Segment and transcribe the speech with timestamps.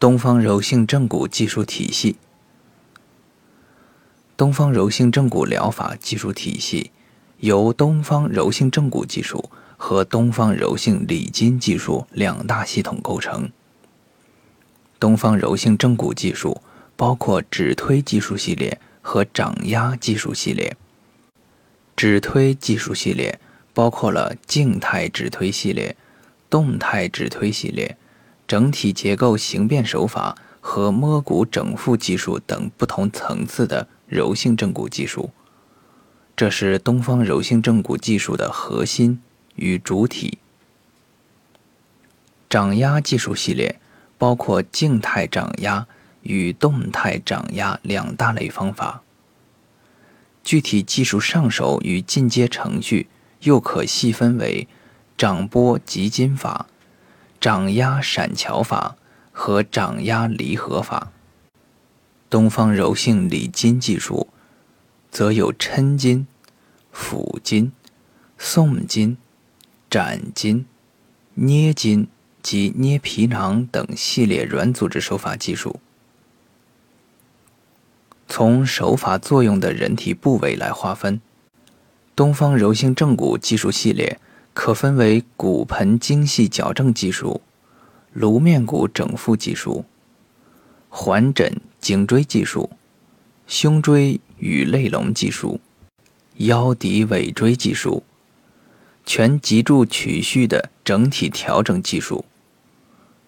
[0.00, 2.14] 东方柔性正骨技术体系。
[4.36, 6.92] 东方柔性正骨疗法技术体系
[7.38, 13.50] 由东方柔性正骨技术和东方柔性理筋技术两大系统构成。
[15.00, 16.62] 东方柔性正骨技术
[16.94, 20.76] 包括指推技术系列和掌压技术系列。
[21.96, 23.40] 指推技术系列
[23.74, 25.96] 包括了静态指推系列、
[26.48, 27.96] 动态指推系列、
[28.48, 35.30] 整体结构形变手法和摸骨整复技术等不同层次的柔性正骨技术。
[36.34, 39.20] 这是东方柔性正骨技术的核心
[39.56, 40.38] 与主体。
[42.48, 43.78] 掌压技术系列
[44.16, 45.86] 包括静态掌压
[46.22, 49.02] 与动态掌压两大类方法。
[50.42, 53.08] 具体技术上手与进阶程序
[53.42, 54.66] 又可细分为
[55.18, 56.66] 掌拨及筋法、
[57.40, 58.96] 掌压闪桥法
[59.32, 61.12] 和掌压离合法。
[62.30, 64.28] 东方柔性理筋技术
[65.10, 66.26] 则有抻筋、
[66.94, 67.72] 抚筋、
[68.36, 69.16] 送筋、
[69.88, 70.66] 展筋、
[71.34, 72.06] 捏筋
[72.42, 75.80] 及捏皮囊等系列软组织手法技术。
[78.26, 81.20] 从手法作用的人体部位来划分，
[82.14, 84.20] 东方柔性正骨技术系列
[84.58, 87.40] 可分为骨盆精细矫正技术、
[88.12, 89.84] 颅面骨整复技术、
[90.88, 92.68] 环枕颈椎技术、
[93.46, 95.60] 胸椎与肋龙技术、
[96.38, 98.02] 腰骶尾椎技术、
[99.06, 102.24] 全脊柱曲序的整体调整技术、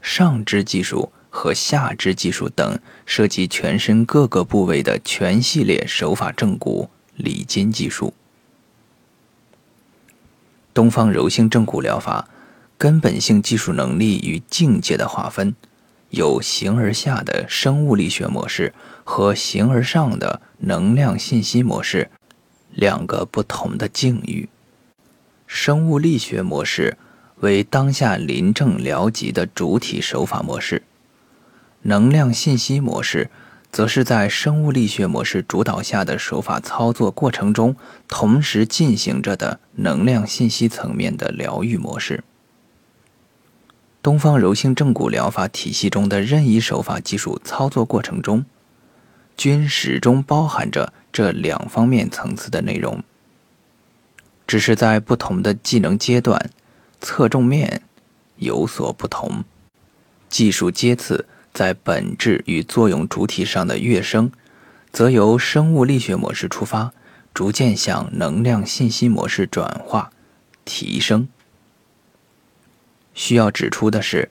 [0.00, 1.10] 上肢技术。
[1.36, 8.14] 和下肢技术等涉及全身各个部位的全系列手法正骨理筋技术。
[10.76, 12.28] 东方柔性正骨疗法
[12.76, 15.56] 根本性技术能力与境界的划分，
[16.10, 22.10] 有形而下的生物力学模式和形而上的能量信息模式
[22.74, 24.50] 两个不同的境遇。
[25.46, 26.98] 生物力学模式
[27.36, 30.82] 为当下临症疗疾的主体手法模式。
[31.80, 33.30] 能量信息模式，
[33.72, 37.76] 则是在生物力学模式主导下的手法操作过程中
[38.08, 42.24] 同时进行着的能量信息层面的疗愈模式。
[44.02, 48.46] 东方柔性正骨疗法体系中的任意手法技术操作过程中，
[49.36, 53.02] 均始终包含着这两方面层次的内容，
[54.46, 56.50] 只是在不同的技能阶段、
[57.00, 57.82] 侧重面
[58.36, 59.44] 有所不同，
[60.28, 61.26] 技术阶次。
[61.56, 64.30] 在本质与作用主体上的跃升，
[64.92, 66.92] 则由生物力学模式出发，
[67.32, 70.10] 逐渐向能量信息模式转化、
[70.66, 71.26] 提升。
[73.14, 74.28] 需要指出的是，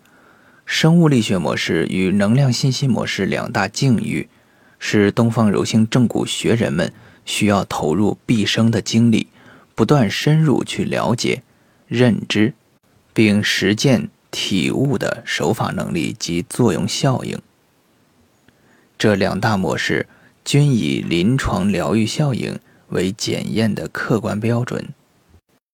[0.68, 4.30] 生物力学模式与能量信息模式两大境遇，
[4.78, 6.94] 是东方柔性正骨学人们
[7.26, 9.30] 需要投入毕生的精力，
[9.74, 11.42] 不断深入去了解、
[11.88, 12.54] 认知，
[13.16, 14.10] 并实践。
[14.38, 17.40] 体悟的手法能力及作用效应，
[18.98, 20.10] 这两大模式
[20.44, 22.60] 均以临床疗愈效应
[22.90, 24.90] 为检验的客观标准。